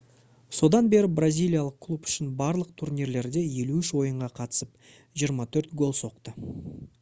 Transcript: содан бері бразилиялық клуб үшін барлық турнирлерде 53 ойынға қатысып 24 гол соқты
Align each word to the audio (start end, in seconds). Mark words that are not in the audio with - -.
содан 0.59 0.87
бері 0.93 1.09
бразилиялық 1.17 1.75
клуб 1.85 2.09
үшін 2.09 2.31
барлық 2.39 2.71
турнирлерде 2.83 3.45
53 3.59 3.93
ойынға 4.01 4.31
қатысып 4.41 4.91
24 5.27 5.71
гол 5.85 5.95
соқты 6.01 6.35